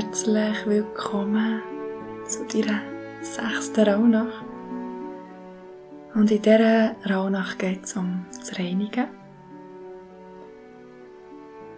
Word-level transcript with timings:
herzlich 0.00 0.64
willkommen 0.64 1.60
zu 2.24 2.46
deiner 2.46 2.80
sechsten 3.20 3.80
Rauhnacht. 3.80 4.44
Und 6.14 6.30
in 6.30 6.40
dieser 6.40 6.94
Rauhnacht 7.10 7.58
geht 7.58 7.84
es 7.84 7.96
um 7.96 8.24
das 8.30 8.56
Reinigen. 8.56 9.08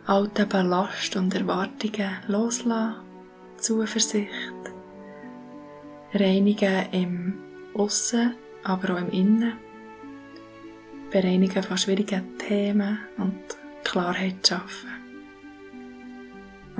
Alte 0.04 0.44
Ballast 0.44 1.16
und 1.16 1.34
Erwartungen 1.34 2.10
loslassen, 2.28 2.96
Zuversicht, 3.56 4.28
Reinigen 6.12 6.92
im 6.92 7.38
Aussen, 7.72 8.34
aber 8.64 8.96
auch 8.96 8.98
im 8.98 9.08
Innen, 9.08 9.54
Bereinigen 11.10 11.62
von 11.62 11.78
schwierigen 11.78 12.36
Themen 12.36 12.98
und 13.16 13.40
Klarheit 13.82 14.46
schaffen. 14.46 14.89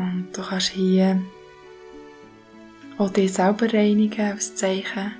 Und 0.00 0.34
du 0.34 0.42
kannst 0.42 0.70
hier 0.70 1.20
auch 2.96 3.10
dich 3.10 3.34
selber 3.34 3.70
reinigen 3.70 4.32
als 4.32 4.54
Zeichen 4.54 5.12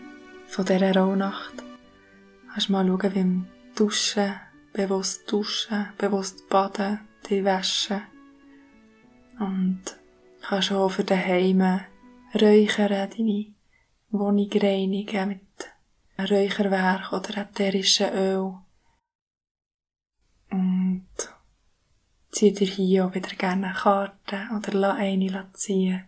von 0.46 0.64
dieser 0.64 0.96
Rauhnacht. 0.96 1.58
Du 1.58 2.52
kannst 2.52 2.70
mal 2.70 2.86
schauen, 2.86 3.14
wie 3.14 3.20
im 3.20 3.46
Duschen, 3.76 4.32
bewusst 4.72 5.30
duschen, 5.30 5.88
bewusst 5.98 6.48
baden, 6.48 7.00
dich 7.28 7.44
waschen. 7.44 8.00
Und 9.38 9.82
kannst 10.40 10.72
auch 10.72 10.88
für 10.88 11.04
daheim 11.04 11.80
räuchern, 12.34 13.10
deine 13.10 13.54
Wohnung 14.08 14.50
reinigen 14.50 15.28
mit 15.28 16.30
Räucherwerk 16.30 17.12
oder 17.12 17.36
ätherischem 17.36 18.14
Öl. 18.14 18.54
Und 20.50 21.06
zieh 22.30 22.52
dir 22.52 22.66
hier 22.66 23.06
auch 23.06 23.14
wieder 23.14 23.34
gerne 23.36 23.68
eine 23.68 23.74
Karte 23.74 24.48
oder 24.56 24.72
lass 24.72 24.98
eine 24.98 25.48
ziehen. 25.54 26.04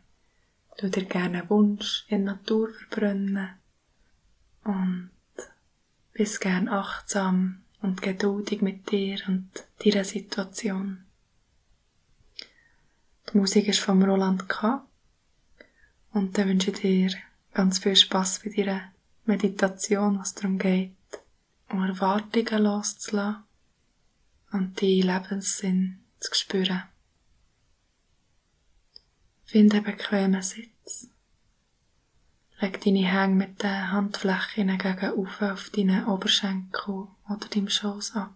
Du 0.78 0.88
dir 0.88 1.04
gerne 1.04 1.40
einen 1.40 1.50
Wunsch 1.50 2.04
in 2.08 2.24
der 2.24 2.34
Natur 2.34 2.70
verbrennen. 2.70 3.50
Und 4.64 5.10
bist 6.12 6.40
gern 6.40 6.68
achtsam 6.68 7.62
und 7.80 8.00
geduldig 8.00 8.62
mit 8.62 8.90
dir 8.90 9.18
und 9.26 9.50
deiner 9.84 10.04
Situation. 10.04 11.04
Die 13.32 13.38
Musik 13.38 13.68
ist 13.68 13.80
vom 13.80 14.02
Roland 14.02 14.48
K. 14.48 14.86
Und 16.12 16.36
dann 16.36 16.48
wünsche 16.48 16.70
ich 16.70 16.80
dir 16.80 17.10
ganz 17.54 17.78
viel 17.78 17.96
Spaß 17.96 18.42
bei 18.44 18.50
deiner 18.50 18.92
Meditation, 19.24 20.18
was 20.18 20.34
darum 20.34 20.58
geht, 20.58 20.92
um 21.70 21.82
Erwartungen 21.82 22.62
loszulassen 22.62 23.42
und 24.52 24.80
die 24.80 25.00
Lebenssinn 25.00 26.01
zu 26.22 26.34
spüren. 26.34 26.84
Finde 29.44 29.76
einen 29.76 29.84
bequemen 29.84 30.42
Sitz. 30.42 31.08
Leg 32.60 32.80
deine 32.80 33.06
Hänge 33.06 33.34
mit 33.34 33.62
den 33.62 33.90
Handflächen 33.90 34.78
gegen 34.78 35.10
auf 35.50 35.70
deinen 35.70 36.06
Oberschenkel 36.06 37.08
oder 37.28 37.48
deinem 37.48 37.68
Schoß 37.68 38.16
ab. 38.16 38.34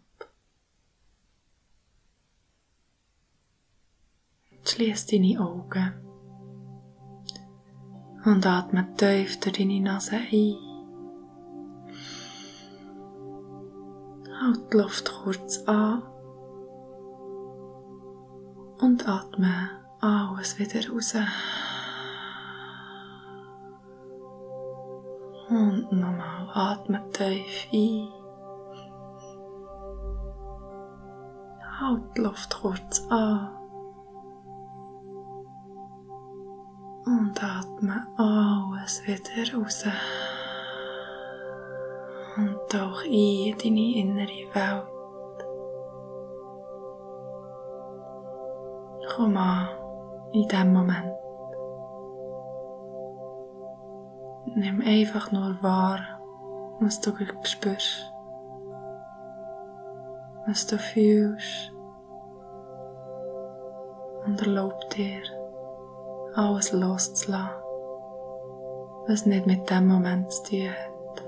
Schließ 4.65 5.07
deine 5.07 5.41
Augen 5.41 5.95
und 8.25 8.45
atme 8.45 8.93
tief 8.97 9.39
durch 9.39 9.57
deine 9.57 9.81
Nase 9.81 10.17
ein. 10.17 10.57
Halt 14.41 14.73
die 14.73 14.77
Luft 14.77 15.13
kurz 15.23 15.59
an 15.69 16.03
und 18.79 19.09
atme 19.09 19.71
alles 20.01 20.59
wieder 20.59 20.81
raus. 20.91 21.15
Und 25.49 25.93
nochmal 25.93 26.49
atme 26.53 27.03
tief 27.13 27.69
ein. 27.73 28.09
Halt 31.81 32.03
die 32.17 32.21
Luft 32.21 32.61
kurz 32.61 33.07
an. 33.09 33.51
Und 37.05 37.43
atme 37.43 38.07
alles 38.17 39.03
wieder 39.07 39.59
raus. 39.59 39.85
Und 42.37 42.59
tauch 42.69 43.03
in 43.05 43.57
deine 43.57 43.95
innere 43.97 44.55
Welt. 44.55 44.96
Komm 49.15 49.37
an 49.37 49.69
in 50.33 50.49
diesem 50.49 50.73
Moment. 50.73 51.13
Nimm 54.55 54.81
einfach 54.81 55.31
nur 55.33 55.63
wahr, 55.63 56.01
was 56.81 57.01
du 57.01 57.13
spürst, 57.43 58.13
was 60.47 60.67
du 60.67 60.79
fühlst 60.79 61.73
und 64.27 64.41
erlaub 64.41 64.91
dir, 64.91 65.23
alles 66.35 66.73
loszulassen, 66.73 67.51
was 69.07 69.27
nicht 69.27 69.47
mit 69.47 69.71
dem 69.71 69.87
Moment 69.87 70.31
zu 70.33 70.43
tun 70.43 70.69
hat. 70.69 71.25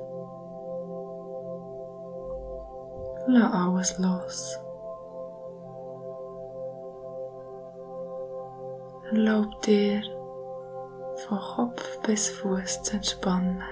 Lass 3.27 3.53
alles 3.53 3.99
los. 3.99 4.68
Erlaub 9.11 9.63
dir, 9.63 10.03
von 11.27 11.39
Kopf 11.39 12.03
bis 12.03 12.29
Fuß 12.29 12.83
zu 12.83 12.97
entspannen. 12.97 13.63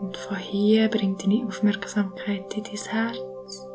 Und 0.00 0.16
von 0.16 0.36
hier 0.36 0.88
bring 0.88 1.18
deine 1.18 1.48
Aufmerksamkeit 1.48 2.56
in 2.56 2.62
dein 2.62 2.92
Herz. 2.92 3.68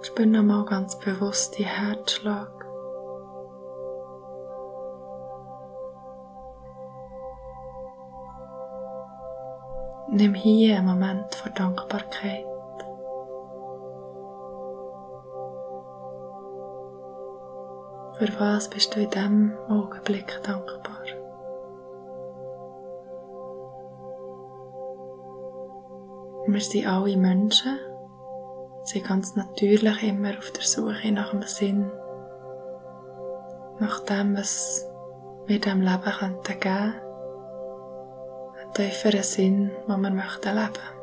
Spür 0.00 0.26
nochmal 0.26 0.64
ganz 0.64 0.98
bewusst 0.98 1.58
die 1.58 1.66
Herzschlag. 1.66 2.61
Nimm 10.14 10.34
hier 10.34 10.76
einen 10.76 10.88
Moment 10.88 11.34
von 11.34 11.54
Dankbarkeit. 11.54 12.44
Für 18.18 18.28
was 18.38 18.68
bist 18.68 18.94
du 18.94 19.00
in 19.00 19.08
diesem 19.08 19.56
Augenblick 19.70 20.38
dankbar? 20.42 21.00
Wir 26.46 26.60
sind 26.60 26.86
alle 26.86 27.16
Menschen, 27.16 27.78
sind 28.84 29.06
ganz 29.06 29.34
natürlich 29.34 30.02
immer 30.02 30.36
auf 30.36 30.50
der 30.50 30.62
Suche 30.62 31.10
nach 31.10 31.30
dem 31.30 31.40
Sinn, 31.44 31.90
nach 33.78 34.00
dem, 34.00 34.36
was 34.36 34.86
wir 35.46 35.58
dem 35.58 35.80
Leben 35.80 36.02
geben 36.02 36.60
könnten 36.60 37.01
tieferen 38.74 39.22
Sinn, 39.22 39.70
den 39.88 40.00
wir 40.00 40.10
möchten 40.10 40.54
leben. 40.54 41.02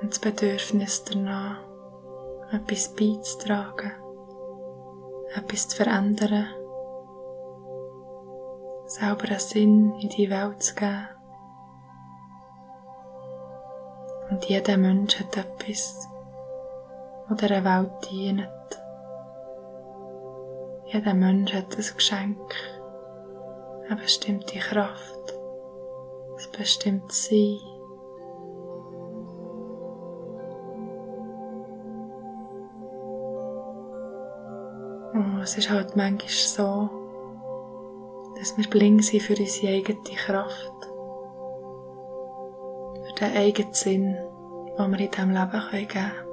Und 0.00 0.10
das 0.10 0.18
Bedürfnis 0.18 1.04
danach, 1.04 1.58
etwas 2.50 2.88
beizutragen, 2.94 3.92
etwas 5.34 5.68
zu 5.68 5.76
verändern, 5.76 6.46
selber 8.86 9.24
einen 9.28 9.38
Sinn 9.38 9.94
in 10.00 10.08
die 10.08 10.28
Welt 10.28 10.62
zu 10.62 10.74
geben. 10.74 11.08
Und 14.30 14.44
jeder 14.46 14.76
Mensch 14.76 15.18
hat 15.20 15.36
etwas, 15.36 16.08
das 17.28 17.38
dieser 17.38 17.64
Welt 17.64 18.10
dient. 18.10 18.48
Jeder 20.86 21.14
Mensch 21.14 21.52
hat 21.54 21.76
ein 21.76 21.84
Geschenk 21.96 22.54
eine 23.88 24.00
bestimmte 24.00 24.58
Kraft, 24.58 25.34
ein 26.38 26.58
bestimmtes 26.58 27.26
Sein. 27.26 27.58
Und 35.14 35.40
es 35.42 35.58
ist 35.58 35.70
halt 35.70 35.96
manchmal 35.96 36.28
so, 36.28 36.90
dass 38.38 38.56
wir 38.56 38.68
blind 38.68 39.04
sind 39.04 39.22
für 39.22 39.36
unsere 39.38 39.74
eigene 39.74 40.00
Kraft, 40.16 40.72
für 43.04 43.14
den 43.20 43.36
eigenen 43.36 43.74
Sinn, 43.74 44.16
den 44.78 44.90
wir 44.90 45.00
in 45.00 45.10
diesem 45.10 45.30
Leben 45.30 45.62
geben 45.70 45.88
können. 45.88 46.31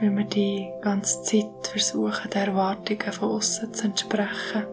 Weil 0.00 0.16
wir 0.16 0.24
die 0.24 0.72
ganze 0.80 1.22
Zeit 1.22 1.66
versuchen, 1.66 2.30
den 2.30 2.48
Erwartungen 2.48 3.12
von 3.12 3.30
außen 3.30 3.72
zu 3.72 3.84
entsprechen. 3.84 4.66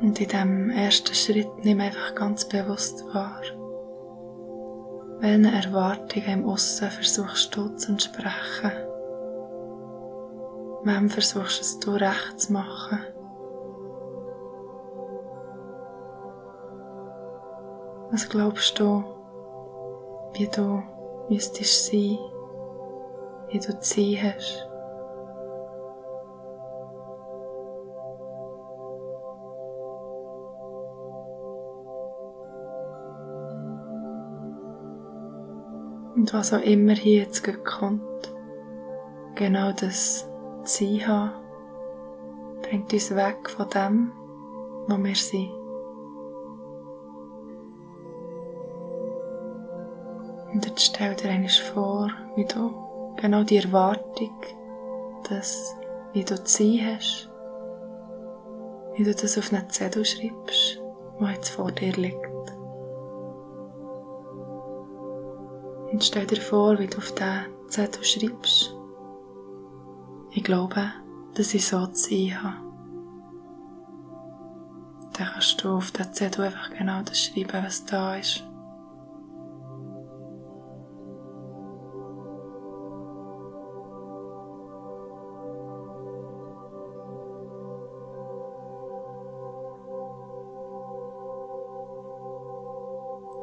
Und 0.00 0.20
in 0.20 0.28
diesem 0.28 0.70
ersten 0.70 1.14
Schritt 1.14 1.50
nimm 1.64 1.80
einfach 1.80 2.14
ganz 2.14 2.44
bewusst 2.48 3.04
wahr. 3.12 3.42
Welchen 5.20 5.44
Erwartungen 5.46 6.28
im 6.28 6.48
Aussen 6.48 6.90
versuchst 6.90 7.54
du 7.56 7.68
zu 7.76 7.92
entsprechen? 7.92 8.72
Wem 10.84 11.10
versuchst 11.10 11.84
du 11.84 11.90
recht 11.92 12.40
zu 12.40 12.52
machen? 12.52 13.00
Was 18.10 18.28
glaubst 18.28 18.78
du, 18.78 19.04
wie 20.34 20.48
du 20.48 20.82
müsstest 21.28 21.86
sein, 21.86 22.18
wie 23.48 23.58
du 23.58 23.78
zu 23.80 24.00
sein 24.00 24.18
hast? 24.22 24.68
Und 36.16 36.34
was 36.34 36.52
auch 36.52 36.62
immer 36.62 36.94
hier 36.94 37.22
jetzt 37.22 37.42
kommt, 37.64 38.02
genau 39.34 39.72
das 39.72 40.28
Sein 40.64 41.06
haben, 41.06 41.30
bringt 42.62 42.92
uns 42.92 43.14
weg 43.14 43.48
von 43.48 43.68
dem, 43.70 44.12
wo 44.88 45.02
wir 45.02 45.14
sind. 45.14 45.57
Und 50.58 50.66
jetzt 50.66 50.86
stell 50.86 51.14
dir 51.14 51.30
einmal 51.30 51.48
vor, 51.50 52.10
wie 52.34 52.44
du 52.44 52.74
genau 53.14 53.44
die 53.44 53.58
Erwartung, 53.58 54.34
dass, 55.28 55.76
wie 56.12 56.24
du 56.24 56.34
Sein 56.34 56.80
hast, 56.84 57.30
wie 58.96 59.04
du 59.04 59.14
das 59.14 59.38
auf 59.38 59.52
einen 59.52 59.70
Zettel 59.70 60.04
schreibst, 60.04 60.82
der 61.20 61.30
jetzt 61.30 61.50
vor 61.50 61.70
dir 61.70 61.92
liegt. 61.92 62.26
Und 65.92 66.02
stell 66.02 66.26
dir 66.26 66.40
vor, 66.40 66.76
wie 66.80 66.88
du 66.88 66.98
auf 66.98 67.14
diesen 67.14 67.68
Zettel 67.68 68.02
schreibst. 68.02 68.74
Ich 70.32 70.42
glaube, 70.42 70.90
dass 71.34 71.54
ich 71.54 71.68
so 71.68 71.86
zu 71.86 72.10
sein 72.10 72.42
habe. 72.42 72.56
Dann 75.16 75.28
kannst 75.34 75.62
du 75.62 75.76
auf 75.76 75.92
den 75.92 76.12
Zettel 76.12 76.46
einfach 76.46 76.70
genau 76.76 77.02
das 77.02 77.16
schreiben, 77.16 77.64
was 77.64 77.84
da 77.84 78.16
ist. 78.16 78.42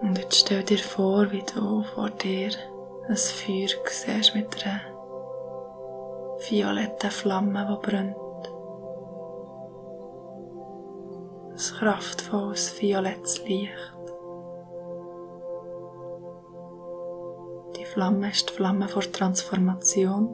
Und 0.06 0.20
jetzt 0.20 0.42
stell 0.42 0.62
dir 0.62 0.78
vor, 0.78 1.32
wie 1.32 1.42
du 1.42 1.82
vor 1.82 2.12
dir 2.12 2.52
ein 3.08 3.18
Feuer 3.18 3.68
siehst 3.90 4.36
mit 4.36 4.64
einer 4.64 4.80
violetten 6.48 7.10
Flamme, 7.10 7.66
die 7.68 7.88
brennt. 7.88 8.16
Ein 11.50 11.80
kraftvolles 11.80 12.80
violettes 12.80 13.44
Licht. 13.48 13.72
Die 17.76 17.86
Flamme 17.86 18.30
ist 18.30 18.48
die 18.48 18.54
Flamme 18.54 18.88
vor 18.88 19.12
Transformation. 19.12 20.28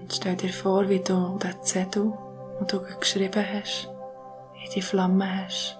Und 0.00 0.12
stell 0.12 0.34
dir 0.34 0.52
vor, 0.52 0.88
wie 0.88 0.98
du 0.98 1.38
den 1.38 1.62
Zettel, 1.62 2.12
den 2.58 2.66
du 2.66 2.80
geschrieben 2.98 3.44
hast, 3.52 3.88
in 4.64 4.70
die 4.74 4.82
Flamme 4.82 5.44
hast. 5.44 5.78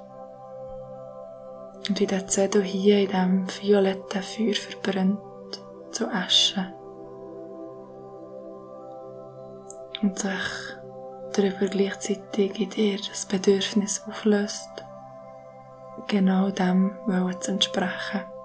Und 1.88 2.00
wie 2.00 2.06
der 2.06 2.27
Zettel 2.27 2.62
hier 2.62 3.00
in 3.00 3.09
diesem 3.09 3.47
violetten 3.62 4.23
Feuer 4.23 4.55
verbrennt 4.55 5.21
zu 5.93 6.09
Asche. 6.09 6.73
Und 10.03 10.19
sich 10.19 10.77
darüber 11.35 11.67
gleichzeitig 11.67 12.59
in 12.61 12.71
dir 12.71 12.99
das 12.99 13.27
Bedürfnis 13.27 14.03
auflöst, 14.06 14.69
genau 16.09 16.50
dem 16.50 16.97
zu 17.06 17.53
entsprechen. 17.53 18.36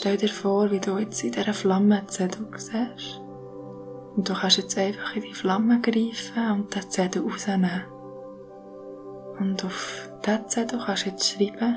Stell 0.00 0.16
dir 0.16 0.30
vor, 0.30 0.70
wie 0.70 0.80
du 0.80 0.96
jetzt 0.96 1.22
in 1.24 1.32
dieser 1.32 1.52
Flamme 1.52 2.06
Zettel 2.06 2.46
siehst. 2.56 3.20
Und 4.16 4.26
du 4.26 4.32
kannst 4.32 4.56
jetzt 4.56 4.78
einfach 4.78 5.14
in 5.14 5.22
die 5.22 5.34
Flamme 5.34 5.78
greifen 5.82 6.52
und 6.52 6.74
den 6.74 6.90
Zettel 6.90 7.22
rausnehmen. 7.22 7.82
Und 9.38 9.62
auf 9.62 10.10
diesen 10.24 10.48
Zettel 10.48 10.80
kannst 10.82 11.04
du 11.04 11.10
jetzt 11.10 11.30
schreiben, 11.30 11.76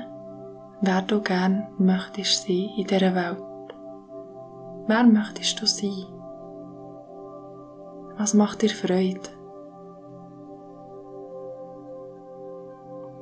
wer 0.80 1.02
du 1.02 1.20
gern 1.20 1.68
möchtest 1.76 2.46
sein 2.46 2.70
in 2.78 2.86
dieser 2.86 3.14
Welt. 3.14 3.42
Wer 4.86 5.04
möchtest 5.04 5.60
du 5.60 5.66
sein? 5.66 6.06
Was 8.16 8.32
macht 8.32 8.62
dir 8.62 8.70
Freude? 8.70 9.20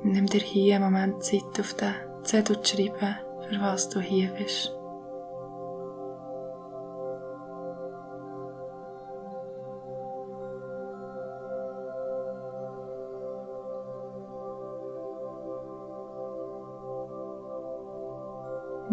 Nimm 0.03 0.27
dir 0.27 0.41
hier 0.41 0.75
einen 0.75 0.85
Moment 0.85 1.23
Zeit, 1.23 1.59
auf 1.59 1.73
den 1.73 1.93
Zettel 2.23 2.61
zu 2.61 2.77
schreiben, 2.77 3.17
für 3.49 3.59
was 3.59 3.89
du 3.89 3.99
hier 3.99 4.29
bist. 4.29 4.73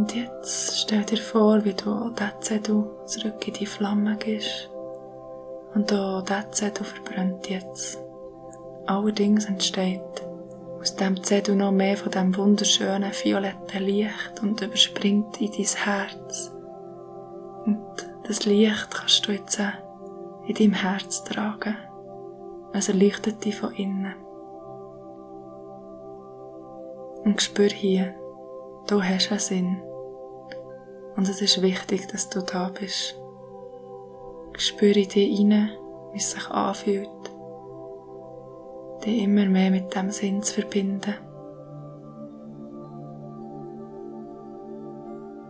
Und 0.00 0.14
jetzt 0.14 0.78
stell 0.80 1.04
dir 1.04 1.18
vor, 1.18 1.62
wie 1.66 1.74
du 1.74 2.08
diesen 2.08 2.40
Zettel 2.40 2.90
zurück 3.04 3.46
in 3.46 3.52
die 3.52 3.66
Flamme 3.66 4.16
gehst. 4.16 4.70
Und 5.74 5.92
auch 5.92 6.22
dieser 6.22 6.50
Zettel 6.52 6.86
verbrennt 6.86 7.50
jetzt. 7.50 8.02
Allerdings 8.86 9.44
entsteht 9.44 10.00
aus 10.80 10.96
dem 10.96 11.22
Zettel 11.22 11.54
noch 11.54 11.70
mehr 11.70 11.98
von 11.98 12.12
dem 12.12 12.34
wunderschönen 12.34 13.12
violetten 13.12 13.82
Licht 13.82 14.40
und 14.40 14.62
überspringt 14.62 15.38
in 15.38 15.52
dein 15.52 15.66
Herz. 15.66 16.50
Und 17.66 17.84
das 18.26 18.46
Licht 18.46 18.88
kannst 18.90 19.28
du 19.28 19.32
jetzt 19.32 19.60
in 20.46 20.54
deinem 20.54 20.72
Herz 20.72 21.24
tragen. 21.24 21.76
Es 22.72 22.88
erleuchtet 22.88 23.44
dich 23.44 23.54
von 23.54 23.74
innen. 23.74 24.14
Und 27.22 27.42
spür 27.42 27.68
hier, 27.68 28.14
du 28.88 29.02
hast 29.02 29.30
einen 29.30 29.40
Sinn. 29.40 29.89
Und 31.16 31.28
es 31.28 31.42
ist 31.42 31.60
wichtig, 31.62 32.08
dass 32.08 32.28
du 32.28 32.40
da 32.40 32.68
bist. 32.68 33.16
Spüre 34.56 35.06
dich 35.06 35.40
rein, 35.40 35.70
wie 36.12 36.18
es 36.18 36.32
sich 36.32 36.50
anfühlt, 36.50 37.08
dich 39.04 39.22
immer 39.22 39.46
mehr 39.46 39.70
mit 39.70 39.94
dem 39.94 40.10
Sinn 40.10 40.42
zu 40.42 40.60
verbinden. 40.60 41.14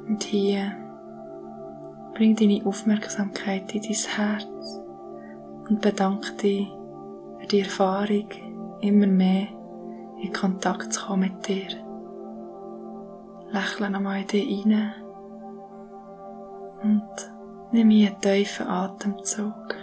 Und 0.06 0.22
hier 0.24 0.72
bring 2.14 2.36
deine 2.36 2.64
Aufmerksamkeit 2.66 3.74
in 3.74 3.82
dein 3.82 3.92
Herz 3.92 4.80
und 5.68 5.80
bedanke 5.80 6.32
dich 6.34 6.68
für 7.38 7.46
die 7.46 7.60
Erfahrung, 7.60 8.26
immer 8.80 9.06
mehr 9.06 9.48
in 10.20 10.32
Kontakt 10.32 10.92
zu 10.92 11.06
kommen 11.06 11.32
mit 11.32 11.48
dir. 11.48 11.68
Lächle 13.50 13.90
nochmal 13.90 14.20
in 14.20 14.26
dich 14.26 14.66
rein 14.66 14.92
und 16.82 17.32
nimm 17.72 17.90
einen 17.90 18.20
tiefen 18.20 18.66
Atemzug. 18.66 19.76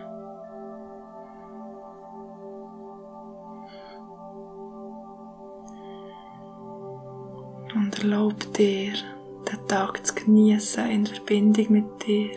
Und 7.75 7.99
erlaub 7.99 8.53
dir, 8.53 8.93
den 8.93 9.67
Tag 9.67 10.05
zu 10.05 10.15
genießen 10.15 10.89
in 10.89 11.05
Verbindung 11.05 11.65
mit 11.69 12.07
dir, 12.07 12.35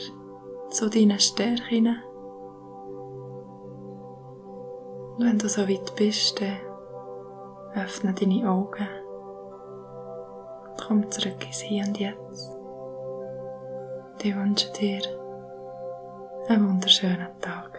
zu 0.71 0.89
deinen 0.89 1.19
Stärken. 1.19 1.97
Und 5.17 5.25
wenn 5.25 5.39
du 5.39 5.49
so 5.49 5.63
weit 5.69 5.95
bist, 5.97 6.41
dann 6.41 6.59
öffne 7.75 8.13
deine 8.13 8.49
Augen. 8.51 8.89
Komm 10.87 11.11
zurück 11.11 11.45
ins 11.47 11.61
Hier 11.61 11.85
und 11.87 11.99
Jetzt. 11.99 12.60
Ich 14.23 14.37
wünsche 14.37 14.71
dir 14.73 15.01
einen 16.49 16.69
wunderschönen 16.69 17.41
Tag. 17.41 17.70